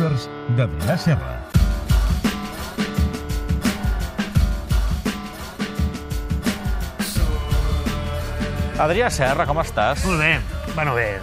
Losers 0.00 0.28
d'Adrià 0.56 0.94
Serra. 0.96 1.32
Adrià 8.80 9.10
Serra, 9.12 9.44
com 9.44 9.60
estàs? 9.60 10.06
Molt 10.08 10.22
bé. 10.22 10.30
Bueno, 10.72 10.96
bé. 10.96 11.20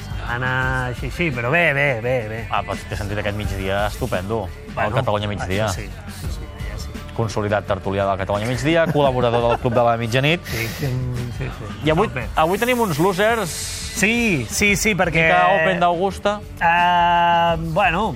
Setmana 0.00 0.54
així, 0.94 1.12
sí, 1.12 1.28
però 1.28 1.52
bé, 1.52 1.66
bé, 1.76 1.86
bé, 2.00 2.16
bé. 2.32 2.40
Ah, 2.48 2.64
doncs 2.64 2.88
t'he 2.88 2.96
sentit 2.96 3.20
aquest 3.20 3.36
migdia 3.36 3.84
estupendo. 3.90 4.46
Bueno, 4.72 4.88
el 4.88 4.98
Catalunya 5.02 5.28
migdia. 5.28 5.68
Sí, 5.68 5.84
sí, 6.08 6.32
sí, 6.38 6.52
ja 6.64 6.80
sí. 6.80 7.06
Consolidat 7.12 7.68
tertulià 7.68 8.08
del 8.08 8.22
Catalunya 8.24 8.48
migdia, 8.48 8.88
col·laborador 8.96 9.50
del 9.50 9.60
Club 9.60 9.76
de 9.76 9.88
la 9.90 9.98
Mitjanit. 10.00 10.48
Sí, 10.48 10.68
sí, 10.80 10.94
sí. 11.36 11.52
sí. 11.60 11.72
I 11.84 11.92
avui, 11.92 12.08
avui 12.32 12.64
tenim 12.64 12.80
uns 12.88 12.96
losers 12.96 13.83
Sí, 14.04 14.44
sí, 14.50 14.76
sí, 14.76 14.92
perquè... 14.92 15.30
que 15.30 15.36
Open 15.62 15.78
d'Augusta. 15.80 16.34
Uh, 16.60 17.56
bueno, 17.72 18.10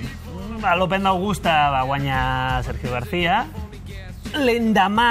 a 0.61 0.75
l'Open 0.77 1.01
d'Augusta 1.01 1.53
va 1.73 1.79
guanyar 1.89 2.61
Sergio 2.67 2.91
García. 2.93 3.39
L'endemà 4.37 5.09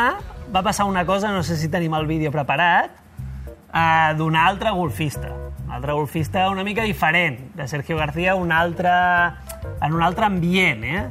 va 0.55 0.63
passar 0.63 0.87
una 0.87 1.03
cosa, 1.03 1.33
no 1.35 1.43
sé 1.43 1.57
si 1.59 1.67
tenim 1.73 1.99
el 1.99 2.07
vídeo 2.07 2.31
preparat, 2.31 2.95
uh, 3.73 4.15
d'un 4.21 4.39
altre 4.39 4.71
golfista. 4.71 5.35
Un 5.65 5.75
altre 5.81 5.99
golfista 5.99 6.47
una 6.49 6.63
mica 6.63 6.87
diferent, 6.87 7.57
de 7.59 7.67
Sergio 7.67 7.99
García, 7.99 8.37
un 8.39 8.55
altre, 8.55 8.95
en 9.83 9.99
un 9.99 10.07
altre 10.07 10.31
ambient, 10.31 10.87
eh? 10.87 11.05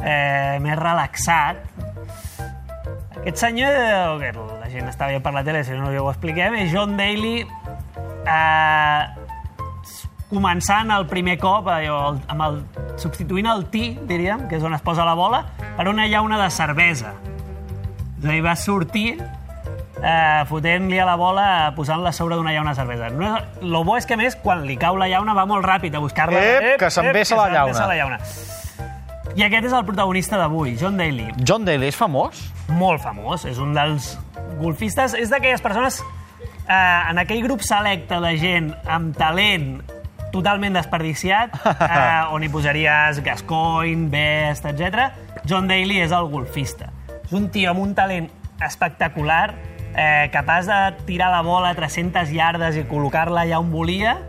eh 0.00 0.56
més 0.64 0.80
relaxat. 0.80 1.60
Aquest 3.20 3.36
senyor, 3.36 4.16
que 4.24 4.32
la 4.32 4.72
gent 4.72 4.88
està 4.88 5.12
veient 5.12 5.20
per 5.20 5.36
la 5.36 5.44
tele, 5.44 5.60
si 5.60 5.76
no 5.76 5.92
ja 5.92 6.00
ho 6.00 6.08
expliquem, 6.08 6.56
és 6.64 6.72
John 6.72 6.96
Daly, 6.96 7.44
eh, 8.26 9.06
començant 10.30 10.90
el 10.94 11.06
primer 11.10 11.38
cop 11.42 11.66
allò, 11.72 11.96
el, 12.12 12.20
amb 12.30 12.44
el, 12.46 12.60
substituint 13.00 13.48
el 13.50 13.64
tee, 13.72 13.96
diríem, 14.06 14.46
que 14.48 14.56
és 14.60 14.64
on 14.66 14.74
es 14.76 14.82
posa 14.86 15.04
la 15.08 15.14
bola, 15.18 15.44
per 15.76 15.88
una 15.90 16.06
llauna 16.06 16.38
de 16.42 16.50
cervesa. 16.54 17.14
És 18.20 18.24
a 18.24 18.28
dir, 18.30 18.42
va 18.44 18.54
sortir 18.56 19.16
eh, 19.18 20.42
fotent-li 20.48 21.00
a 21.00 21.06
la 21.08 21.16
bola, 21.18 21.46
posant-la 21.76 22.12
sobre 22.12 22.36
d'una 22.38 22.52
llauna 22.54 22.74
de 22.76 22.78
cervesa. 22.82 23.10
No, 23.10 23.32
és- 23.36 23.62
lo 23.62 23.82
bo 23.84 23.96
és 23.98 24.06
que, 24.06 24.16
més, 24.16 24.36
quan 24.36 24.62
li 24.68 24.76
cau 24.78 24.96
la 25.00 25.08
llauna 25.08 25.34
va 25.34 25.46
molt 25.50 25.66
ràpid 25.66 25.96
a 25.96 26.02
buscar-la. 26.04 26.40
Ep, 26.60 26.78
que 26.78 26.90
se'n 26.90 27.10
vessa 27.12 27.36
la 27.36 27.48
llauna. 27.50 27.86
la 27.86 27.96
llauna. 27.96 28.20
I 29.36 29.44
aquest 29.46 29.66
és 29.68 29.72
el 29.72 29.84
protagonista 29.86 30.36
d'avui, 30.36 30.72
John 30.76 30.96
Daly 30.98 31.28
John 31.46 31.64
Daly 31.64 31.86
és 31.86 31.96
famós? 31.96 32.48
molt 32.70 33.00
famós, 33.02 33.44
és 33.46 33.58
un 33.62 33.72
dels 33.74 34.16
golfistes, 34.58 35.14
és 35.14 35.30
d'aquelles 35.30 35.60
persones 35.62 36.00
eh, 36.70 37.10
en 37.10 37.18
aquell 37.18 37.42
grup 37.42 37.64
selecte 37.66 38.20
de 38.22 38.36
gent 38.38 38.70
amb 38.88 39.16
talent 39.18 39.80
totalment 40.30 40.76
desperdiciat, 40.78 41.56
eh, 41.66 42.30
on 42.30 42.44
hi 42.46 42.50
posaries 42.52 43.18
Gascoigne, 43.26 44.06
Best, 44.12 44.68
etc. 44.70 45.10
John 45.44 45.66
Daly 45.70 45.98
és 46.04 46.14
el 46.14 46.30
golfista. 46.30 46.92
És 47.24 47.34
un 47.34 47.50
tio 47.50 47.72
amb 47.72 47.82
un 47.82 47.96
talent 47.98 48.30
espectacular, 48.62 49.56
eh, 49.90 50.28
capaç 50.32 50.70
de 50.70 50.80
tirar 51.08 51.32
la 51.34 51.42
bola 51.42 51.72
a 51.72 51.78
300 51.78 52.30
yardes 52.30 52.78
i 52.78 52.86
col·locar-la 52.86 53.42
allà 53.46 53.58
on 53.58 53.72
volia, 53.74 54.20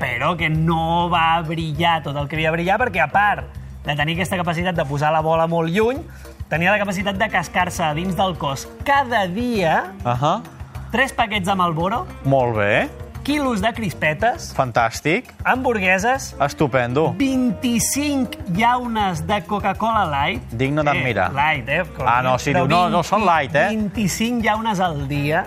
però 0.00 0.34
que 0.36 0.50
no 0.50 1.06
va 1.12 1.38
brillar 1.46 2.00
tot 2.04 2.18
el 2.18 2.26
que 2.28 2.36
havia 2.36 2.50
de 2.50 2.58
brillar, 2.58 2.80
perquè 2.82 3.04
a 3.04 3.12
part 3.12 3.54
de 3.86 3.94
tenir 3.94 4.16
aquesta 4.16 4.36
capacitat 4.36 4.74
de 4.74 4.84
posar 4.84 5.12
la 5.14 5.22
bola 5.22 5.46
molt 5.46 5.70
lluny, 5.70 6.02
tenia 6.50 6.74
la 6.74 6.82
capacitat 6.82 7.16
de 7.18 7.30
cascar-se 7.30 7.94
dins 7.94 8.18
del 8.18 8.36
cos 8.38 8.66
cada 8.84 9.26
dia 9.26 9.92
Uh 10.04 10.14
-huh. 10.14 10.55
Tres 10.96 11.12
paquets 11.12 11.44
de 11.44 11.54
Malboro, 11.54 12.06
Molt 12.24 12.56
bé, 12.56 12.88
quilos 13.22 13.60
de 13.60 13.68
crispetes, 13.76 14.46
fantàstic, 14.56 15.26
hamburgueses, 15.44 16.30
estupendo. 16.40 17.10
25 17.18 18.46
llaunes 18.56 19.20
de 19.28 19.42
Coca-Cola 19.44 20.06
Light. 20.08 20.54
Digne 20.56 20.80
d'admirar. 20.82 21.26
Eh, 21.28 21.34
light, 21.34 21.68
eh? 21.68 21.82
Ah, 22.00 22.22
no, 22.24 22.38
sí, 22.38 22.54
diu, 22.56 22.64
no, 22.64 22.86
no 22.88 23.02
són 23.04 23.26
light, 23.28 23.52
eh? 23.52 23.66
25 23.74 24.40
llaunes 24.40 24.80
al 24.80 25.04
dia, 25.10 25.44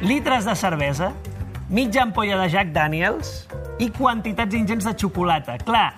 litres 0.00 0.48
de 0.48 0.56
cervesa, 0.56 1.12
mitja 1.68 2.06
ampolla 2.06 2.40
de 2.40 2.48
Jack 2.56 2.72
Daniels 2.72 3.34
i 3.76 3.90
quantitats 3.92 4.56
ingents 4.56 4.88
de 4.88 4.96
xocolata. 4.96 5.58
Clar, 5.60 5.90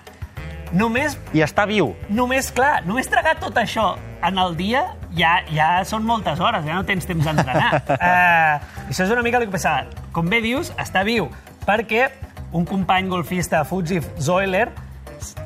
només 0.73 1.17
I 1.37 1.43
està 1.45 1.67
viu. 1.69 1.93
Només, 2.12 2.51
clar, 2.55 2.83
només 2.87 3.09
tragar 3.11 3.37
tot 3.41 3.56
això 3.61 3.93
en 4.25 4.39
el 4.41 4.56
dia 4.59 4.84
ja, 5.17 5.39
ja 5.55 5.69
són 5.89 6.06
moltes 6.06 6.41
hores, 6.41 6.65
ja 6.67 6.77
no 6.77 6.84
tens 6.89 7.06
temps 7.09 7.25
d'entrenar. 7.25 7.83
uh, 7.95 8.59
això 8.89 9.05
és 9.06 9.12
una 9.15 9.23
mica 9.25 9.41
el 9.41 9.49
que 9.49 9.55
pensava. 9.55 9.87
Com 10.12 10.29
bé 10.31 10.43
dius, 10.45 10.73
està 10.81 11.05
viu, 11.06 11.29
perquè 11.67 12.09
un 12.53 12.67
company 12.69 13.09
golfista, 13.09 13.65
Fuzzy 13.69 14.01
Zoiler, 14.21 14.69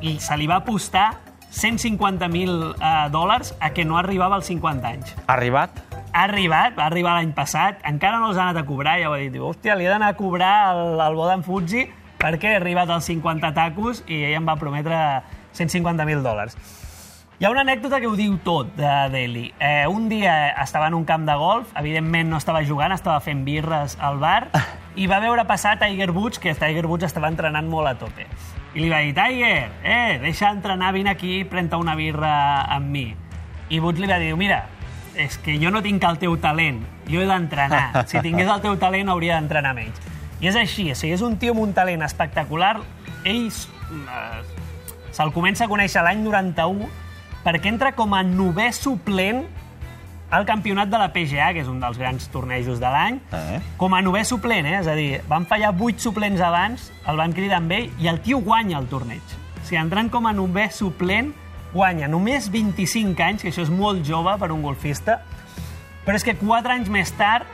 i 0.01 0.17
se 0.21 0.37
li 0.37 0.47
va 0.49 0.61
apostar 0.61 1.09
150.000 1.53 2.73
uh, 2.73 3.09
dòlars 3.13 3.53
a 3.61 3.71
que 3.73 3.85
no 3.85 3.97
arribava 3.99 4.39
als 4.39 4.49
50 4.49 4.89
anys. 4.89 5.15
Ha 5.25 5.35
arribat? 5.35 5.81
Ha 6.13 6.27
arribat, 6.27 6.75
va 6.77 6.87
arribar 6.87 7.17
l'any 7.17 7.33
passat, 7.33 7.81
encara 7.89 8.19
no 8.21 8.29
els 8.31 8.37
ha 8.37 8.47
anat 8.49 8.63
a 8.63 8.67
cobrar, 8.67 8.99
ja 9.01 9.09
ho 9.09 9.15
ha 9.15 9.21
dit. 9.21 9.33
Diu, 9.33 9.47
hòstia, 9.49 9.77
li 9.77 9.85
he 9.85 9.91
d'anar 9.91 10.13
a 10.13 10.17
cobrar 10.17 10.53
el, 10.73 11.01
el 11.01 11.17
bo 11.17 11.27
d'en 11.29 11.45
Fuzzy 11.45 11.87
perquè 12.23 12.53
he 12.53 12.61
arribat 12.61 12.89
als 12.89 13.09
50 13.11 13.51
tacos 13.53 14.01
i 14.07 14.23
ell 14.29 14.39
em 14.39 14.47
va 14.47 14.55
prometre 14.55 14.95
150.000 15.53 16.23
dòlars. 16.23 16.55
Hi 17.39 17.47
ha 17.47 17.49
una 17.51 17.63
anècdota 17.65 17.97
que 17.99 18.07
ho 18.07 18.13
diu 18.15 18.37
tot 18.45 18.69
de 18.77 18.91
Delhi. 19.11 19.47
Eh, 19.59 19.83
un 19.89 20.05
dia 20.07 20.53
estava 20.61 20.87
en 20.87 20.93
un 20.93 21.03
camp 21.03 21.25
de 21.27 21.33
golf, 21.35 21.73
evidentment 21.75 22.29
no 22.31 22.37
estava 22.39 22.61
jugant, 22.63 22.93
estava 22.95 23.19
fent 23.25 23.41
birres 23.43 23.97
al 23.99 24.21
bar, 24.21 24.47
i 25.01 25.09
va 25.11 25.19
veure 25.19 25.43
passar 25.49 25.75
Tiger 25.81 26.11
Woods, 26.13 26.39
que 26.39 26.53
Tiger 26.55 26.85
Woods 26.87 27.09
estava 27.09 27.27
entrenant 27.27 27.67
molt 27.67 27.89
a 27.89 27.97
tope. 27.99 28.29
I 28.73 28.79
li 28.79 28.87
va 28.93 29.01
dir, 29.03 29.11
Tiger, 29.17 29.67
eh, 29.83 30.19
deixa 30.23 30.53
entrenar, 30.53 30.93
vine 30.93 31.11
aquí, 31.11 31.43
pren 31.43 31.67
una 31.75 31.97
birra 31.99 32.63
amb 32.71 32.87
mi. 32.87 33.09
I 33.69 33.81
Woods 33.81 33.99
li 33.99 34.07
va 34.07 34.21
dir, 34.21 34.31
mira, 34.37 34.63
és 35.17 35.37
que 35.37 35.57
jo 35.59 35.73
no 35.73 35.81
tinc 35.81 36.03
el 36.07 36.21
teu 36.21 36.37
talent, 36.37 36.79
jo 37.09 37.19
he 37.19 37.27
d'entrenar. 37.27 38.05
Si 38.07 38.21
tingués 38.21 38.47
el 38.47 38.61
teu 38.61 38.77
talent 38.77 39.09
hauria 39.09 39.35
d'entrenar 39.35 39.75
menys. 39.75 40.12
I 40.43 40.49
és 40.51 40.57
així, 40.59 40.89
o 40.91 40.95
sigui, 40.99 41.13
és 41.15 41.21
un 41.23 41.37
tio 41.39 41.53
amb 41.55 41.63
un 41.63 41.71
talent 41.71 42.01
espectacular. 42.03 42.75
Ell 43.23 43.45
eh, 43.47 44.41
se'l 45.15 45.31
comença 45.31 45.63
a 45.63 45.71
conèixer 45.71 46.03
l'any 46.03 46.19
91 46.25 46.89
perquè 47.45 47.71
entra 47.71 47.93
com 47.95 48.11
a 48.15 48.19
novè 48.27 48.69
suplent 48.75 49.45
al 50.33 50.43
campionat 50.49 50.89
de 50.91 50.99
la 50.99 51.07
PGA, 51.13 51.51
que 51.53 51.61
és 51.61 51.69
un 51.69 51.79
dels 51.79 51.99
grans 52.01 52.27
tornejos 52.33 52.81
de 52.81 52.89
l'any, 52.91 53.21
Eh? 53.37 53.61
com 53.77 53.93
a 53.93 54.01
novè 54.01 54.23
suplent, 54.25 54.65
eh? 54.65 54.79
és 54.81 54.87
a 54.89 54.95
dir, 54.97 55.21
van 55.29 55.45
fallar 55.45 55.71
vuit 55.77 55.99
suplents 56.01 56.41
abans, 56.41 56.89
el 57.07 57.19
van 57.21 57.35
cridar 57.37 57.61
amb 57.61 57.71
ell, 57.71 57.91
i 58.01 58.09
el 58.11 58.19
tio 58.25 58.39
guanya 58.43 58.79
el 58.81 58.87
torneig. 58.91 59.21
O 59.61 59.63
sigui, 59.63 59.79
entrant 59.79 60.09
com 60.11 60.25
a 60.27 60.33
novè 60.33 60.67
suplent, 60.73 61.31
guanya 61.71 62.09
només 62.11 62.49
25 62.51 63.23
anys, 63.23 63.43
que 63.45 63.53
això 63.53 63.63
és 63.63 63.71
molt 63.71 64.03
jove 64.07 64.33
per 64.41 64.51
un 64.51 64.63
golfista, 64.65 65.21
però 66.03 66.17
és 66.17 66.25
que 66.25 66.35
quatre 66.35 66.73
anys 66.73 66.89
més 66.91 67.13
tard 67.15 67.47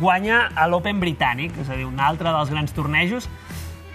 guanya 0.00 0.50
a 0.54 0.66
l'Open 0.68 1.00
britànic, 1.00 1.56
és 1.62 1.68
a 1.70 1.76
dir, 1.78 1.86
un 1.86 1.98
altre 2.00 2.30
dels 2.32 2.50
grans 2.50 2.72
tornejos. 2.76 3.28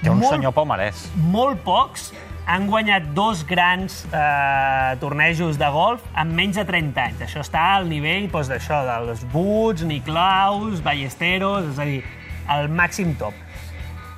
Té 0.02 0.10
un 0.10 0.20
Molt- 0.20 0.32
senyor 0.34 0.52
palmarès. 0.54 1.12
molt 1.16 1.60
pocs 1.64 2.12
han 2.48 2.66
guanyat 2.68 3.12
dos 3.14 3.44
grans 3.46 4.06
eh, 4.12 4.96
tornejos 5.00 5.58
de 5.60 5.68
golf 5.70 6.02
en 6.18 6.34
menys 6.36 6.56
de 6.58 6.66
30 6.66 7.04
anys. 7.04 7.22
Això 7.22 7.40
està 7.46 7.76
al 7.76 7.88
nivell 7.88 8.30
doncs, 8.32 8.50
d'això, 8.50 8.82
dels 8.88 9.22
Woods, 9.32 9.84
Nicklaus, 9.84 10.82
Ballesteros, 10.82 11.70
és 11.74 11.80
a 11.80 11.86
dir, 11.86 12.04
el 12.50 12.68
màxim 12.70 13.14
top. 13.16 13.34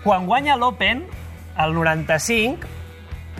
Quan 0.04 0.26
guanya 0.26 0.56
l'Open, 0.56 1.04
el 1.60 1.74
95, 1.76 2.66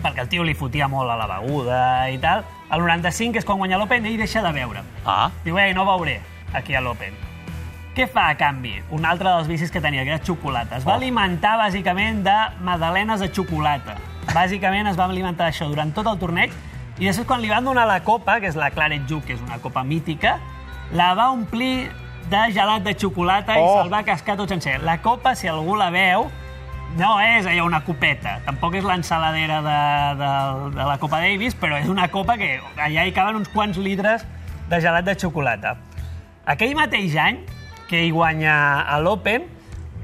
perquè 0.04 0.20
el 0.20 0.28
tio 0.28 0.44
li 0.44 0.54
fotia 0.54 0.86
molt 0.86 1.10
a 1.10 1.16
la 1.16 1.26
beguda 1.40 2.10
i 2.12 2.18
tal, 2.18 2.44
el 2.70 2.80
95 2.84 3.38
és 3.38 3.44
quan 3.44 3.58
guanya 3.58 3.78
l'Open 3.80 4.04
ell 4.06 4.18
deixa 4.20 4.42
de 4.42 4.52
beure. 4.52 4.82
Ah, 5.06 5.30
Diu, 5.44 5.56
ei, 5.58 5.72
no 5.74 5.84
veuré 5.88 6.20
aquí 6.52 6.74
a 6.74 6.80
l'Open. 6.84 7.14
Què 7.94 8.08
fa 8.10 8.24
a 8.32 8.34
canvi? 8.34 8.72
Un 8.90 9.04
altre 9.06 9.28
dels 9.30 9.46
vicis 9.46 9.70
que 9.70 9.80
tenia, 9.80 10.02
que 10.02 10.10
era 10.16 10.24
xocolata. 10.24 10.76
Es 10.80 10.84
va 10.86 10.92
Oh. 10.94 10.96
alimentar, 10.96 11.56
bàsicament, 11.58 12.22
de 12.24 12.34
magdalenes 12.60 13.20
de 13.20 13.28
xocolata. 13.32 13.94
Bàsicament 14.34 14.88
es 14.88 14.96
va 14.98 15.04
alimentar 15.04 15.46
d'això 15.46 15.68
durant 15.68 15.92
tot 15.94 16.06
el 16.06 16.18
torneig 16.18 16.50
i 16.98 17.06
després 17.06 17.26
quan 17.26 17.40
li 17.40 17.48
van 17.48 17.64
donar 17.64 17.86
la 17.86 18.00
copa, 18.02 18.40
que 18.40 18.46
és 18.48 18.56
la 18.56 18.70
Claret 18.70 19.06
Juk, 19.08 19.24
que 19.26 19.34
és 19.34 19.40
una 19.40 19.58
copa 19.58 19.84
mítica, 19.84 20.38
la 20.92 21.14
va 21.14 21.30
omplir 21.30 21.90
de 22.30 22.52
gelat 22.52 22.82
de 22.82 22.94
xocolata 22.94 23.54
Oh. 23.58 23.62
i 23.64 23.82
se'l 23.82 23.92
va 23.92 24.02
cascar 24.02 24.36
tot 24.36 24.48
sencer. 24.48 24.82
La 24.82 24.98
copa, 25.00 25.34
si 25.36 25.46
algú 25.46 25.76
la 25.76 25.90
veu, 25.90 26.30
no 26.96 27.20
és 27.20 27.46
allò 27.46 27.64
una 27.66 27.82
copeta, 27.84 28.40
tampoc 28.44 28.74
és 28.74 28.84
l'ensaladera 28.84 29.60
de, 29.62 29.78
de, 30.18 30.70
de 30.76 30.84
la 30.84 30.98
Copa 30.98 31.20
Davis, 31.20 31.54
però 31.54 31.78
és 31.80 31.88
una 31.88 32.08
copa 32.08 32.36
que 32.36 32.60
allà 32.76 33.04
hi 33.06 33.12
caben 33.12 33.36
uns 33.36 33.48
quants 33.48 33.76
litres 33.78 34.24
de 34.68 34.80
gelat 34.80 35.04
de 35.04 35.14
xocolata. 35.14 35.76
Aquell 36.46 36.74
mateix 36.74 37.16
any 37.16 37.38
que 37.88 38.02
ell 38.04 38.12
guanya 38.12 38.80
a 38.82 38.98
l'Open, 39.00 39.46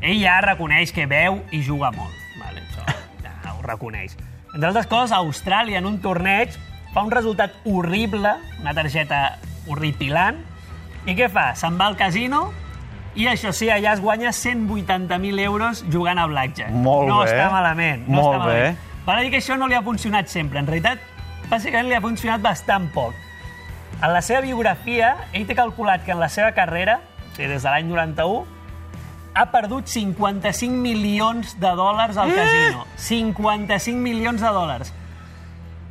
ell 0.00 0.20
ja 0.20 0.40
reconeix 0.44 0.92
que 0.92 1.06
veu 1.06 1.40
i 1.52 1.62
juga 1.62 1.90
molt. 1.96 2.14
Vale, 2.40 2.62
això 2.66 2.84
ja 3.22 3.54
ho 3.54 3.62
reconeix. 3.62 4.16
Entre 4.54 4.66
altres 4.68 4.86
coses, 4.90 5.12
Austràlia, 5.16 5.78
en 5.78 5.86
un 5.86 6.00
torneig, 6.02 6.56
fa 6.94 7.04
un 7.06 7.10
resultat 7.12 7.52
horrible, 7.64 8.32
una 8.60 8.74
targeta 8.74 9.38
horripilant, 9.70 10.40
i 11.06 11.14
què 11.16 11.28
fa? 11.32 11.52
Se'n 11.56 11.78
va 11.80 11.86
al 11.88 11.96
casino 11.96 12.50
i 13.14 13.26
això 13.26 13.52
sí, 13.56 13.68
allà 13.72 13.94
es 13.96 14.00
guanya 14.02 14.30
180.000 14.30 15.40
euros 15.44 15.84
jugant 15.90 16.18
a 16.18 16.26
blackjack. 16.30 16.70
Molt 16.70 17.08
no 17.08 17.20
bé. 17.22 17.30
està 17.32 17.48
malament. 17.50 18.04
No 18.06 18.20
Molt 18.20 18.34
està 18.34 18.42
malament. 18.44 18.76
bé. 18.76 19.00
Val 19.06 19.18
a 19.18 19.22
dir 19.24 19.30
que 19.32 19.40
això 19.40 19.56
no 19.58 19.66
li 19.66 19.74
ha 19.74 19.82
funcionat 19.82 20.28
sempre. 20.28 20.60
En 20.60 20.66
realitat, 20.68 21.00
bàsicament 21.50 21.88
li 21.88 21.96
ha 21.96 22.00
funcionat 22.04 22.42
bastant 22.44 22.90
poc. 22.94 23.14
En 24.00 24.12
la 24.12 24.20
seva 24.22 24.40
biografia, 24.44 25.16
ell 25.32 25.46
té 25.48 25.56
calculat 25.58 26.04
que 26.04 26.12
en 26.12 26.20
la 26.20 26.28
seva 26.28 26.52
carrera, 26.52 27.00
sigui, 27.40 27.48
des 27.48 27.62
de 27.62 27.68
l'any 27.68 27.88
91, 27.88 28.46
ha 29.34 29.46
perdut 29.50 29.88
55 29.88 30.70
milions 30.70 31.56
de 31.60 31.74
dòlars 31.78 32.18
al 32.18 32.32
casino. 32.34 32.86
55 32.96 33.96
milions 33.96 34.40
de 34.40 34.52
dòlars. 34.52 34.92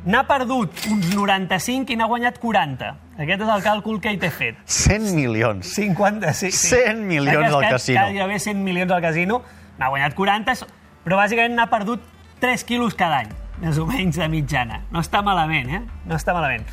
N'ha 0.06 0.22
perdut 0.24 0.86
uns 0.88 1.10
95 1.12 1.92
i 1.92 1.96
n'ha 1.96 2.06
guanyat 2.08 2.38
40. 2.40 2.94
Aquest 3.20 3.42
és 3.44 3.50
el 3.52 3.64
càlcul 3.64 3.98
que 4.00 4.08
ell 4.12 4.20
té 4.20 4.30
fet. 4.32 4.60
100 4.64 5.10
milions. 5.16 5.74
55. 5.76 6.56
100 6.56 7.02
milions 7.04 7.52
al 7.52 7.66
casino. 7.66 8.06
Gairebé 8.06 8.38
100 8.38 8.64
milions 8.64 8.92
al 8.96 9.02
casino. 9.04 9.42
N'ha 9.80 9.90
guanyat 9.92 10.16
40, 10.16 10.56
però 11.04 11.20
bàsicament 11.20 11.56
n'ha 11.56 11.68
perdut 11.72 12.04
3 12.40 12.64
quilos 12.64 12.96
cada 12.96 13.20
any, 13.24 13.34
més 13.60 13.76
o 13.76 13.84
menys 13.88 14.16
de 14.16 14.28
mitjana. 14.32 14.82
No 14.92 15.04
està 15.04 15.20
malament, 15.24 15.68
eh? 15.68 15.82
No 16.08 16.16
està 16.16 16.32
malament. 16.36 16.64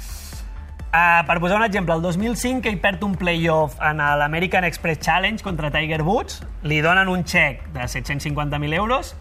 Uh, 0.88 1.20
per 1.28 1.42
posar 1.44 1.58
un 1.60 1.66
exemple, 1.66 1.94
el 1.98 2.02
2005 2.02 2.70
ell 2.70 2.78
perd 2.80 3.02
un 3.04 3.18
playoff 3.20 3.76
en 3.84 4.00
l'American 4.00 4.64
Express 4.64 5.02
Challenge 5.04 5.44
contra 5.44 5.68
Tiger 5.74 6.00
Woods, 6.08 6.40
li 6.64 6.80
donen 6.82 7.12
un 7.12 7.26
xec 7.28 7.66
de 7.76 7.84
750.000 7.92 8.78
euros, 8.78 9.12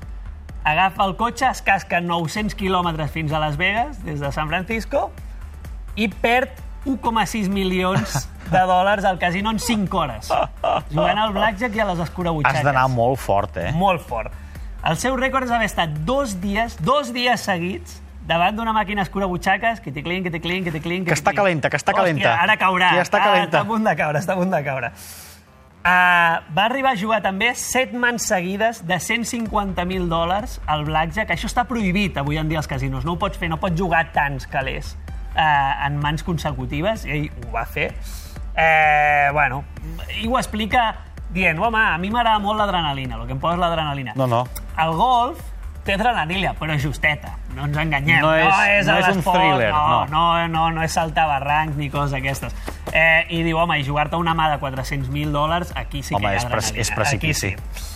agafa 0.62 1.02
el 1.08 1.16
cotxe, 1.18 1.50
es 1.50 1.64
casca 1.66 1.98
900 2.00 2.54
quilòmetres 2.54 3.10
fins 3.10 3.34
a 3.34 3.42
Las 3.42 3.58
Vegas, 3.58 3.98
des 4.06 4.22
de 4.22 4.30
San 4.30 4.46
Francisco, 4.52 5.10
i 5.98 6.06
perd 6.06 6.54
1,6 6.86 7.50
milions 7.50 8.28
de 8.46 8.62
dòlars 8.70 9.04
al 9.04 9.18
casino 9.18 9.50
en 9.50 9.58
5 9.58 9.98
hores, 9.98 10.30
jugant 10.92 11.18
al 11.18 11.34
blackjack 11.34 11.74
i 11.74 11.82
a 11.82 11.90
les 11.90 12.06
escurabutxaques. 12.06 12.62
Has 12.62 12.70
d'anar 12.70 12.86
molt 12.94 13.18
fort, 13.18 13.58
eh? 13.58 13.74
Molt 13.74 14.06
fort. 14.06 14.30
El 14.86 14.94
seu 15.02 15.18
rècord 15.18 15.50
és 15.50 15.50
haver 15.50 15.66
estat 15.66 15.98
dos 16.06 16.38
dies, 16.38 16.78
dos 16.78 17.10
dies 17.10 17.42
seguits, 17.42 17.98
davant 18.26 18.56
d'una 18.58 18.72
màquina 18.74 19.02
escurabutxaques, 19.06 19.80
que 19.80 19.92
te 19.92 20.02
clink, 20.02 20.24
que 20.26 20.30
te 20.34 20.40
clink, 20.40 20.64
que 20.66 20.72
te 20.74 20.80
clink... 20.82 21.06
Que 21.06 21.14
està 21.14 21.32
calenta, 21.36 21.70
que 21.70 21.76
està 21.78 21.92
calenta. 21.94 22.32
Hòstia, 22.32 22.42
ara 22.42 22.56
caurà. 22.58 22.90
Que 22.96 23.04
està 23.06 23.20
Ah, 23.22 23.24
calenta. 23.30 23.58
està 23.58 23.60
a 23.62 23.70
punt 23.70 23.84
de 23.86 23.96
caure, 23.96 24.18
està 24.18 24.34
a 24.34 24.36
punt 24.40 24.50
de 24.50 24.62
caure. 24.66 24.90
Uh, 25.86 26.42
va 26.50 26.64
arribar 26.66 26.96
a 26.96 26.98
jugar 26.98 27.20
també 27.22 27.52
set 27.54 27.92
mans 27.94 28.24
seguides 28.26 28.80
de 28.88 28.96
150.000 28.98 30.08
dòlars 30.10 30.56
al 30.66 30.82
blackjack. 30.88 31.30
Això 31.30 31.46
està 31.46 31.62
prohibit 31.70 32.16
avui 32.18 32.40
en 32.40 32.48
dia 32.50 32.58
als 32.58 32.66
casinos. 32.66 33.04
No 33.06 33.12
ho 33.14 33.18
pots 33.22 33.38
fer, 33.38 33.46
no 33.52 33.60
pots 33.62 33.78
jugar 33.78 34.08
tants 34.12 34.48
calés 34.50 34.96
uh, 35.36 35.86
en 35.86 36.00
mans 36.02 36.24
consecutives. 36.26 37.04
I 37.06 37.12
ell 37.14 37.28
ho 37.46 37.52
va 37.54 37.62
fer. 37.70 37.92
Eh, 38.56 39.28
bueno, 39.32 39.62
i 40.18 40.26
ho 40.26 40.38
explica 40.40 40.88
dient, 41.30 41.58
home, 41.60 41.78
a 41.78 41.98
mi 42.02 42.10
m'agrada 42.10 42.40
molt 42.40 42.58
l'adrenalina, 42.58 43.20
el 43.20 43.26
que 43.28 43.36
em 43.36 43.38
posa 43.38 43.58
l'adrenalina. 43.60 44.14
No, 44.16 44.26
no. 44.26 44.42
El 44.82 44.94
golf 44.98 45.38
té 45.86 45.94
adrenalina, 45.94 46.52
però 46.58 46.74
és 46.74 46.82
justeta. 46.84 47.36
No 47.54 47.64
ens 47.64 47.76
enganyem. 47.80 48.20
No 48.20 48.34
és- 48.34 48.86
no 48.86 48.98
és 48.98 49.08
un 49.08 49.14
l'esport, 49.14 49.38
thriller, 49.40 49.70
no, 49.72 50.04
no. 50.06 50.06
no, 50.10 50.48
no, 50.48 50.64
no 50.76 50.82
és 50.84 50.92
saltar 50.92 51.26
barrancs 51.30 51.76
ni 51.78 51.88
coses 51.90 52.10
d'aquestes. 52.12 52.54
Eh, 52.92 53.24
I 53.30 53.42
diu, 53.46 53.56
home, 53.58 53.78
i 53.80 53.84
jugar-te 53.86 54.16
una 54.16 54.34
mà 54.34 54.50
de 54.52 54.58
400.000 54.60 55.30
dòlars, 55.32 55.72
aquí 55.76 56.02
sí 56.02 56.14
Home, 56.14 56.26
que 56.26 56.32
hi 56.32 56.34
ha 56.34 56.36
és 56.36 56.44
adrenalina. 56.44 56.80
és 56.80 56.90
precipici. 56.90 57.46
Aquí 57.54 57.64
sí. 57.64 57.92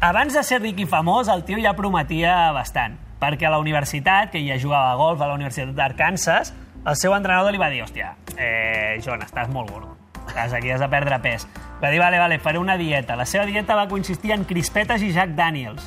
Abans 0.00 0.32
de 0.34 0.42
ser 0.46 0.60
ric 0.62 0.78
i 0.78 0.86
famós, 0.86 1.28
el 1.28 1.42
tio 1.44 1.58
ja 1.60 1.72
prometia 1.74 2.52
bastant, 2.54 2.96
perquè 3.20 3.48
a 3.48 3.50
la 3.50 3.58
universitat, 3.58 4.30
que 4.30 4.44
ja 4.46 4.54
jugava 4.62 4.92
a 4.92 4.94
golf 4.94 5.20
a 5.20 5.26
la 5.26 5.34
Universitat 5.34 5.74
d'Arkansas, 5.74 6.52
el 6.86 6.96
seu 6.96 7.14
entrenador 7.16 7.50
li 7.52 7.58
va 7.58 7.68
dir, 7.68 7.82
hòstia, 7.82 8.12
eh, 8.36 9.00
John, 9.04 9.20
estàs 9.26 9.48
molt 9.50 9.70
gordo, 9.70 9.96
estàs 10.28 10.52
aquí, 10.54 10.70
has 10.70 10.80
de 10.80 10.88
perdre 10.88 11.18
pes. 11.18 11.48
Va 11.82 11.90
dir, 11.90 11.98
vale, 11.98 12.18
vale, 12.18 12.38
faré 12.38 12.58
una 12.58 12.76
dieta. 12.76 13.16
La 13.16 13.26
seva 13.26 13.44
dieta 13.46 13.74
va 13.74 13.88
consistir 13.88 14.32
en 14.32 14.44
crispetes 14.44 15.02
i 15.02 15.12
Jack 15.12 15.30
Daniels. 15.34 15.82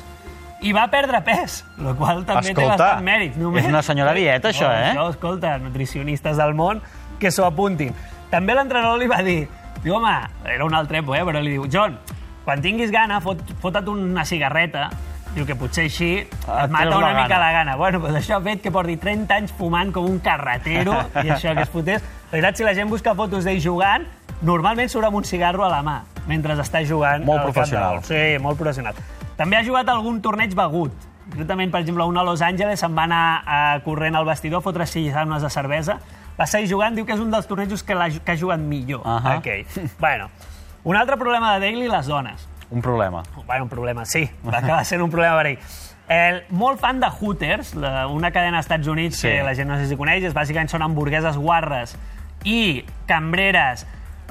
I 0.62 0.72
va 0.74 0.84
perdre 0.92 1.18
pes, 1.26 1.62
el 1.80 1.94
qual 1.98 2.22
també 2.26 2.52
Escolta, 2.52 2.60
té 2.60 2.68
bastant 2.70 3.04
mèrit. 3.04 3.38
és 3.58 3.66
una 3.66 3.82
senyora 3.82 4.12
dieta, 4.14 4.52
això, 4.52 4.68
no, 4.68 4.78
eh? 4.78 4.90
Això, 4.92 5.08
escolta, 5.10 5.56
nutricionistes 5.58 6.38
del 6.38 6.54
món, 6.54 6.82
que 7.18 7.32
s'ho 7.34 7.44
apuntin. 7.46 7.94
També 8.30 8.54
l'entrenador 8.54 9.00
li 9.00 9.08
va 9.10 9.22
dir, 9.26 9.48
diu, 9.82 9.96
home, 9.96 10.14
era 10.46 10.64
un 10.64 10.74
altre 10.74 10.98
eh, 10.98 11.02
però 11.02 11.40
li 11.40 11.56
diu, 11.56 11.66
John, 11.70 11.98
quan 12.44 12.62
tinguis 12.62 12.92
gana, 12.94 13.20
fot, 13.20 13.42
fota't 13.60 13.88
una 13.90 14.24
cigarreta, 14.24 14.90
diu 15.34 15.46
que 15.48 15.56
potser 15.56 15.88
així 15.88 16.12
et 16.22 16.70
mata 16.70 16.96
una 16.96 17.10
la 17.10 17.22
mica 17.22 17.34
gana. 17.34 17.40
la 17.40 17.52
gana. 17.52 17.76
Bueno, 17.76 17.98
doncs 17.98 18.20
això 18.20 18.36
ha 18.36 18.42
fet 18.44 18.62
que 18.62 18.70
porti 18.70 18.98
30 19.00 19.34
anys 19.34 19.54
fumant 19.58 19.92
com 19.92 20.06
un 20.06 20.20
carretero 20.20 20.94
i 21.24 21.28
això 21.32 21.56
que 21.56 21.66
es 21.66 21.72
fotés. 21.72 22.02
La 22.30 22.38
veritat, 22.38 22.60
si 22.60 22.68
la 22.68 22.74
gent 22.78 22.92
busca 22.92 23.16
fotos 23.18 23.48
d'ell 23.48 23.60
jugant, 23.60 24.06
normalment 24.42 24.92
surt 24.92 25.08
amb 25.08 25.22
un 25.22 25.24
cigarro 25.24 25.64
a 25.64 25.72
la 25.72 25.82
mà 25.82 26.00
mentre 26.28 26.54
està 26.54 26.82
jugant. 26.86 27.24
Molt 27.24 27.40
de 27.44 27.50
professional. 27.52 28.02
Sí, 28.04 28.38
molt 28.40 28.58
professional. 28.58 28.94
També 29.36 29.56
ha 29.56 29.64
jugat 29.64 29.88
algun 29.88 30.20
torneig 30.22 30.54
begut. 30.54 30.92
Concretament, 31.30 31.70
per 31.72 31.80
exemple, 31.80 32.04
un 32.04 32.18
a 32.18 32.22
Los 32.26 32.42
Angeles 32.42 32.80
se'n 32.80 32.96
va 32.98 33.04
anar 33.04 33.42
a 33.46 33.80
corrent 33.84 34.16
al 34.18 34.24
vestidor 34.26 34.58
a 34.60 34.62
fotre 34.64 34.86
sis 34.86 35.14
armes 35.14 35.42
de 35.42 35.50
cervesa. 35.50 35.98
Va 36.38 36.46
seguir 36.46 36.68
jugant, 36.70 36.94
diu 36.96 37.06
que 37.06 37.12
és 37.14 37.20
un 37.20 37.30
dels 37.30 37.46
tornejos 37.46 37.82
que, 37.82 37.94
l'ha- 37.94 38.10
que 38.24 38.32
ha 38.32 38.36
jugat 38.36 38.58
millor. 38.60 39.02
Ahà. 39.04 39.38
Okay. 39.38 39.64
bueno, 40.00 40.28
un 40.84 40.96
altre 40.96 41.16
problema 41.16 41.54
de 41.58 41.66
Daly, 41.66 41.88
les 41.88 42.06
dones. 42.06 42.48
Un 42.70 42.80
problema. 42.82 43.22
Bueno, 43.46 43.64
un 43.64 43.68
problema, 43.70 44.04
sí. 44.04 44.28
Va 44.46 44.58
acabar 44.58 44.84
sent 44.84 45.02
un 45.02 45.10
problema 45.10 45.36
per 45.36 45.46
ell. 45.52 45.58
El, 46.08 46.42
molt 46.50 46.80
fan 46.80 46.98
de 47.00 47.06
Hooters, 47.08 47.74
la, 47.76 48.06
una 48.08 48.30
cadena 48.32 48.58
als 48.58 48.66
Estats 48.66 48.88
Units 48.88 49.16
Sí. 49.20 49.28
que 49.28 49.42
la 49.42 49.54
gent 49.54 49.68
no 49.70 49.76
sé 49.78 49.86
si 49.88 49.96
coneix, 49.96 50.24
és, 50.24 50.34
bàsicament 50.34 50.68
són 50.68 50.82
hamburgueses 50.82 51.36
guarres 51.38 51.94
i 52.44 52.84
cambreres 53.06 53.86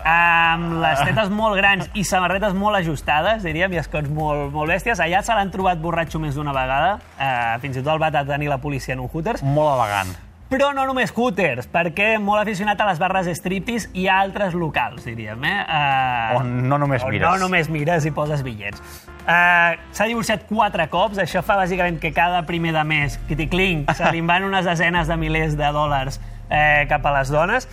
amb 0.07 0.79
les 0.81 1.03
tetes 1.05 1.29
molt 1.33 1.55
grans 1.59 1.89
i 1.97 2.03
samarretes 2.07 2.55
molt 2.57 2.79
ajustades, 2.81 3.43
diríem, 3.43 3.73
i 3.73 3.81
escots 3.81 4.09
molt, 4.09 4.49
molt 4.53 4.71
bèsties. 4.71 4.99
Allà 5.03 5.21
se 5.25 5.35
l'han 5.37 5.51
trobat 5.53 5.79
borratxo 5.81 6.19
més 6.19 6.35
d'una 6.35 6.53
vegada. 6.55 6.97
Eh, 7.19 7.55
fins 7.63 7.77
i 7.77 7.83
tot 7.83 7.93
el 7.95 8.01
va 8.01 8.11
detenir 8.13 8.49
la 8.51 8.59
policia 8.61 8.93
en 8.97 9.03
un 9.05 9.09
Hooters. 9.11 9.43
Molt 9.43 9.75
elegant. 9.77 10.13
Però 10.51 10.73
no 10.75 10.83
només 10.83 11.13
Hooters, 11.15 11.69
perquè 11.71 12.17
molt 12.19 12.41
aficionat 12.41 12.81
a 12.83 12.89
les 12.89 12.99
barres 12.99 13.29
striptease 13.37 13.87
i 13.95 14.09
a 14.11 14.17
altres 14.19 14.51
locals, 14.53 15.05
diríem. 15.07 15.45
Eh? 15.47 15.59
Uh, 15.63 16.41
On 16.41 16.49
no 16.67 16.77
només 16.81 17.05
mires. 17.07 17.23
no 17.23 17.37
només 17.39 17.69
mires 17.71 18.03
i 18.05 18.11
poses 18.11 18.43
bitllets. 18.43 18.83
Uh, 19.21 19.79
S'ha 19.95 20.09
divorciat 20.09 20.43
quatre 20.49 20.89
cops, 20.91 21.21
això 21.23 21.39
fa 21.45 21.55
bàsicament 21.55 22.01
que 22.03 22.11
cada 22.11 22.43
primer 22.49 22.73
de 22.75 22.83
mes, 22.83 23.15
quiticlink, 23.29 23.93
se 23.95 24.11
li 24.11 24.19
van 24.27 24.43
unes 24.43 24.67
desenes 24.67 25.07
de 25.07 25.15
milers 25.15 25.55
de 25.55 25.71
dòlars 25.71 26.19
eh, 26.49 26.83
cap 26.89 27.05
a 27.05 27.15
les 27.19 27.31
dones. 27.31 27.67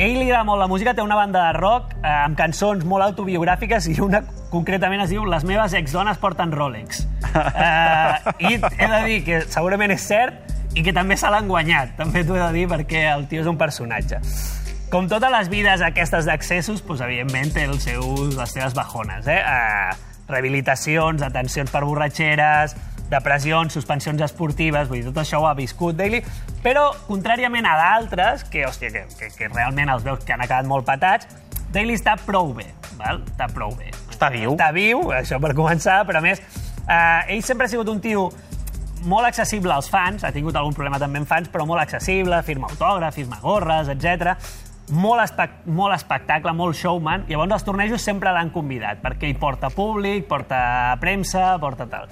Ell 0.00 0.14
li 0.16 0.24
agrada 0.24 0.44
molt 0.48 0.62
la 0.62 0.68
música, 0.70 0.94
té 0.96 1.02
una 1.04 1.18
banda 1.18 1.50
de 1.50 1.58
rock 1.58 1.90
eh, 1.98 2.08
amb 2.08 2.36
cançons 2.38 2.84
molt 2.88 3.04
autobiogràfiques 3.10 3.90
i 3.92 3.98
una 4.00 4.22
concretament 4.52 5.02
es 5.04 5.10
diu 5.12 5.26
Les 5.28 5.44
meves 5.48 5.74
exdones 5.76 6.20
porten 6.20 6.52
Rolex. 6.52 7.06
Eh, 7.32 8.32
I 8.44 8.56
he 8.56 8.88
de 8.88 8.98
dir 9.06 9.18
que 9.24 9.38
segurament 9.48 9.92
és 9.94 10.02
cert 10.04 10.76
i 10.76 10.82
que 10.84 10.92
també 10.96 11.16
se 11.20 11.28
l'han 11.32 11.48
guanyat, 11.48 11.94
també 11.96 12.24
t'ho 12.24 12.36
he 12.36 12.42
de 12.42 12.50
dir 12.56 12.66
perquè 12.68 13.06
el 13.12 13.26
tio 13.28 13.44
és 13.44 13.48
un 13.48 13.56
personatge. 13.60 14.20
Com 14.92 15.08
totes 15.08 15.32
les 15.32 15.48
vides 15.48 15.80
aquestes 15.84 16.28
d'accessos, 16.28 16.82
doncs, 16.84 17.00
evidentment 17.04 17.52
té 17.54 17.64
els 17.64 17.84
seus, 17.88 18.34
les 18.36 18.52
seves 18.52 18.76
bajones. 18.76 19.28
Eh? 19.28 19.38
Uh, 19.40 20.28
rehabilitacions, 20.28 21.24
atencions 21.24 21.72
per 21.72 21.84
borratxeres, 21.88 22.76
depressions, 23.12 23.76
suspensions 23.76 24.24
esportives, 24.24 24.88
vull 24.90 25.02
dir, 25.02 25.08
tot 25.10 25.22
això 25.22 25.42
ho 25.42 25.48
ha 25.50 25.54
viscut 25.58 25.98
Daly, 25.98 26.22
però, 26.64 26.88
contràriament 27.06 27.68
a 27.68 27.76
d'altres, 27.78 28.46
que, 28.50 28.66
hòstia, 28.68 28.92
que, 28.94 29.06
que, 29.18 29.30
que 29.36 29.50
realment 29.52 29.92
els 29.92 30.06
veus 30.06 30.24
que 30.24 30.34
han 30.34 30.44
acabat 30.44 30.68
molt 30.68 30.88
patats, 30.88 31.28
Daly 31.72 31.96
està 31.96 32.18
prou 32.20 32.52
bé, 32.56 32.68
val? 32.98 33.22
està 33.32 33.48
prou 33.52 33.72
bé. 33.78 33.92
Està 34.12 34.28
viu. 34.32 34.56
Està 34.56 34.72
viu, 34.76 35.06
això 35.16 35.38
per 35.42 35.54
començar, 35.56 36.02
però 36.08 36.20
a 36.20 36.24
més, 36.24 36.42
eh, 36.84 37.36
ell 37.36 37.44
sempre 37.46 37.66
ha 37.66 37.72
sigut 37.72 37.88
un 37.92 38.00
tio 38.02 38.28
molt 39.08 39.26
accessible 39.26 39.72
als 39.72 39.88
fans, 39.90 40.24
ha 40.24 40.32
tingut 40.32 40.56
algun 40.56 40.74
problema 40.74 41.00
també 41.02 41.22
amb 41.22 41.28
fans, 41.28 41.48
però 41.50 41.66
molt 41.66 41.82
accessible, 41.82 42.42
firma 42.46 42.70
autògraf, 42.70 43.16
firma 43.16 43.40
gorres, 43.42 43.90
etc. 43.90 44.36
Molt, 44.92 45.24
espec 45.24 45.64
molt 45.66 45.94
espectacle, 45.96 46.52
molt 46.54 46.76
showman. 46.76 47.26
Llavors 47.30 47.56
els 47.58 47.66
tornejos 47.66 48.04
sempre 48.04 48.32
l'han 48.34 48.52
convidat, 48.54 49.00
perquè 49.02 49.30
hi 49.30 49.38
porta 49.38 49.72
públic, 49.72 50.28
porta 50.28 50.60
premsa, 51.00 51.56
porta 51.62 51.88
tal. 51.90 52.10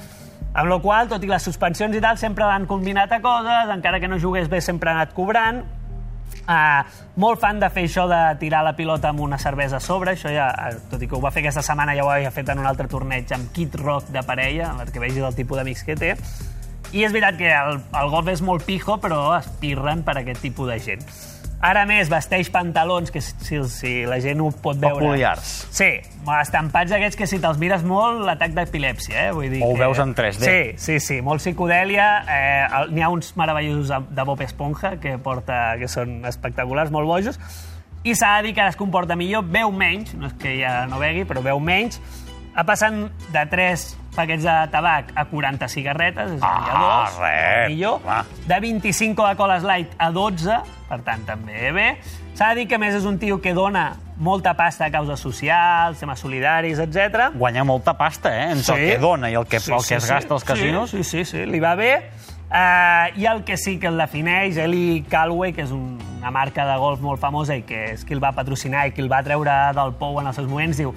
Amb 0.50 0.66
la 0.66 0.80
qual 0.83 1.11
tot 1.11 1.23
i 1.23 1.28
les 1.30 1.45
suspensions 1.47 1.95
i 1.95 2.00
tal, 2.02 2.19
sempre 2.19 2.47
l'han 2.47 2.66
combinat 2.66 3.12
a 3.14 3.21
coses, 3.23 3.71
encara 3.71 4.00
que 4.02 4.09
no 4.11 4.19
jugués 4.19 4.50
bé 4.50 4.61
sempre 4.64 4.90
ha 4.90 4.99
anat 4.99 5.14
cobrant, 5.14 5.62
Uh, 6.50 6.83
molt 7.21 7.38
fan 7.42 7.61
de 7.62 7.69
fer 7.71 7.85
això 7.87 8.07
de 8.11 8.19
tirar 8.40 8.62
la 8.66 8.73
pilota 8.75 9.11
amb 9.11 9.21
una 9.23 9.38
cervesa 9.38 9.78
a 9.78 9.83
sobre, 9.83 10.16
això 10.16 10.30
ja, 10.35 10.49
eh, 10.66 10.78
tot 10.90 11.02
i 11.02 11.07
que 11.07 11.14
ho 11.14 11.21
va 11.23 11.30
fer 11.35 11.45
aquesta 11.45 11.62
setmana, 11.62 11.95
ja 11.95 12.04
ho 12.07 12.11
havia 12.11 12.30
fet 12.35 12.49
en 12.50 12.62
un 12.62 12.66
altre 12.66 12.88
torneig 12.90 13.30
amb 13.35 13.52
Kid 13.54 13.76
Rock 13.78 14.11
de 14.14 14.23
parella, 14.26 14.73
perquè 14.78 15.02
vegis 15.02 15.23
el 15.26 15.37
tipus 15.37 15.61
d'amics 15.61 15.85
que 15.87 15.99
té. 16.00 16.14
I 16.90 17.04
és 17.07 17.14
veritat 17.14 17.38
que 17.38 17.52
el, 17.54 17.78
el 18.00 18.11
golf 18.11 18.30
és 18.33 18.42
molt 18.42 18.66
pijo, 18.66 18.99
però 19.02 19.21
es 19.37 19.47
pirren 19.61 20.02
per 20.07 20.16
aquest 20.19 20.42
tipus 20.42 20.73
de 20.73 20.80
gent. 20.83 21.07
Ara 21.61 21.83
més, 21.85 22.09
vesteix 22.09 22.49
pantalons, 22.49 23.11
que 23.12 23.21
si, 23.21 23.59
si 23.69 23.90
la 24.09 24.17
gent 24.25 24.40
ho 24.40 24.47
pot 24.50 24.79
veure... 24.81 24.97
Peculiars. 25.02 25.50
Sí, 25.76 25.90
estampats 26.40 26.95
aquests 26.97 27.19
que 27.21 27.26
si 27.29 27.37
te'ls 27.43 27.59
mires 27.61 27.83
molt, 27.85 28.23
l'atac 28.25 28.55
d'epilèpsia, 28.57 29.26
eh? 29.26 29.35
Vull 29.37 29.50
dir 29.52 29.61
O 29.61 29.69
ho 29.69 29.75
que... 29.75 29.83
veus 29.83 30.00
en 30.00 30.14
3D. 30.17 30.40
Sí, 30.40 30.62
sí, 30.81 30.97
sí, 31.05 31.19
molt 31.21 31.45
psicodèlia. 31.45 32.07
Eh, 32.25 32.87
N'hi 32.95 33.05
ha 33.05 33.11
uns 33.12 33.35
meravellosos 33.37 33.93
de- 34.09 34.25
Bob 34.25 34.40
Esponja 34.40 34.95
que, 35.02 35.19
porta, 35.21 35.75
que 35.79 35.88
són 35.93 36.23
espectaculars, 36.25 36.88
molt 36.97 37.05
bojos. 37.11 37.37
I 38.09 38.14
s'ha 38.17 38.38
de 38.38 38.47
dir 38.49 38.55
que 38.57 38.62
ara 38.64 38.73
es 38.73 38.81
comporta 38.81 39.12
millor, 39.21 39.45
veu 39.45 39.69
menys, 39.71 40.14
no 40.17 40.31
és 40.31 40.37
que 40.40 40.55
ja 40.62 40.87
no 40.88 40.97
begui, 41.02 41.26
però 41.29 41.43
veu 41.45 41.61
menys. 41.61 42.00
Ha 42.54 42.64
passat 42.66 42.92
de 43.33 43.42
3 43.47 43.85
paquets 44.16 44.42
de 44.42 44.54
tabac 44.73 45.12
a 45.14 45.25
40 45.30 45.69
cigarretes, 45.71 46.33
és 46.35 46.42
a 46.42 46.50
dir, 46.61 46.71
a 46.71 46.75
Ah, 46.75 47.04
dos, 47.07 47.19
res, 47.23 47.69
millor. 47.71 48.00
home. 48.04 48.47
De 48.49 48.61
25 48.61 49.14
Coca-Coles 49.16 49.62
Light 49.62 49.92
a 49.99 50.11
12, 50.11 50.57
per 50.88 51.00
tant, 51.07 51.23
també 51.26 51.71
bé. 51.73 51.88
S'ha 52.35 52.49
de 52.50 52.61
dir 52.62 52.69
que, 52.69 52.75
a 52.75 52.78
més, 52.78 52.95
és 52.95 53.04
un 53.04 53.19
tio 53.19 53.40
que 53.40 53.52
dona 53.54 53.92
molta 54.16 54.54
pasta 54.54 54.87
a 54.87 54.90
causes 54.90 55.21
socials, 55.21 55.99
temes 56.00 56.19
solidaris, 56.19 56.78
etc. 56.78 57.30
Guanya 57.35 57.62
molta 57.64 57.95
pasta, 57.97 58.35
eh? 58.37 58.50
Entre 58.52 58.75
el 58.75 58.90
que 58.90 58.99
dona 58.99 59.30
i 59.30 59.35
el 59.35 59.47
que, 59.47 59.57
el 59.57 59.85
que 59.87 59.95
es 59.97 60.09
gasta 60.09 60.35
als 60.35 60.45
casinos. 60.45 60.90
Sí, 60.90 61.04
sí, 61.04 61.25
sí, 61.25 61.47
li 61.47 61.61
va 61.61 61.75
bé. 61.75 62.11
Uh, 62.50 63.14
I 63.16 63.26
el 63.30 63.45
que 63.45 63.57
sí 63.57 63.78
que 63.78 63.87
el 63.87 63.97
defineix, 63.97 64.57
Eli 64.59 65.04
Callaway, 65.09 65.52
que 65.52 65.62
és 65.62 65.71
un, 65.71 66.00
una 66.19 66.33
marca 66.35 66.64
de 66.66 66.76
golf 66.83 66.99
molt 67.00 67.21
famosa 67.21 67.54
i 67.54 67.62
que 67.62 67.92
és 67.92 68.04
qui 68.04 68.12
el 68.12 68.21
va 68.23 68.33
patrocinar 68.35 68.88
i 68.88 68.90
qui 68.90 69.00
el 69.04 69.09
va 69.12 69.23
treure 69.23 69.54
del 69.73 69.92
pou 69.95 70.19
en 70.19 70.26
els 70.26 70.35
seus 70.35 70.49
moments, 70.50 70.76
diu 70.76 70.90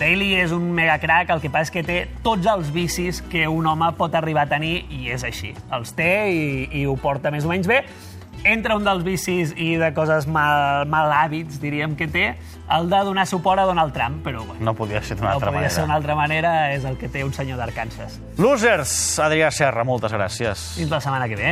Daly 0.00 0.30
és 0.40 0.52
un 0.56 0.70
megacrac, 0.72 1.28
el 1.34 1.42
que 1.42 1.50
passa 1.52 1.68
és 1.68 1.74
que 1.74 1.82
té 1.84 1.98
tots 2.24 2.46
els 2.48 2.70
vicis 2.72 3.20
que 3.30 3.44
un 3.52 3.66
home 3.68 3.90
pot 3.98 4.14
arribar 4.16 4.46
a 4.46 4.50
tenir 4.50 4.86
i 4.88 5.10
és 5.12 5.24
així. 5.28 5.52
Els 5.76 5.92
té 5.98 6.12
i, 6.32 6.46
i 6.80 6.86
ho 6.88 6.96
porta 6.96 7.30
més 7.34 7.44
o 7.44 7.52
menys 7.52 7.68
bé. 7.68 7.82
Entre 8.48 8.72
un 8.72 8.86
dels 8.86 9.02
vicis 9.04 9.50
i 9.60 9.74
de 9.76 9.90
coses 9.92 10.24
mal, 10.24 10.86
mal 10.88 11.10
hàbits, 11.12 11.58
diríem 11.60 11.92
que 11.98 12.06
té, 12.08 12.30
el 12.72 12.86
de 12.88 13.00
donar 13.04 13.26
suport 13.28 13.60
a 13.60 13.66
Donald 13.68 13.92
Trump, 13.92 14.22
però 14.24 14.46
bueno, 14.46 14.62
No 14.64 14.72
podia 14.78 15.02
ser 15.04 15.18
d'una 15.18 15.28
no 15.28 15.34
altra 15.34 15.50
podia 15.50 15.58
manera. 15.60 15.74
ser 15.74 15.82
d'una 15.84 15.94
altra 15.98 16.14
manera, 16.16 16.52
és 16.72 16.86
el 16.88 16.96
que 16.96 17.10
té 17.12 17.20
un 17.26 17.34
senyor 17.36 17.58
d'Arkansas. 17.60 18.16
Losers, 18.40 18.94
Adrià 19.20 19.50
Serra, 19.52 19.84
moltes 19.84 20.14
gràcies. 20.16 20.62
Fins 20.78 20.88
la 20.94 21.00
setmana 21.04 21.28
que 21.28 21.36
ve. 21.36 21.44